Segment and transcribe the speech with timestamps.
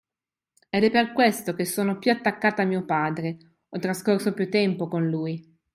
[0.71, 3.37] ed è per questo che sono più attaccata a mio padre,
[3.69, 5.59] ho trascorso più tempo con lui.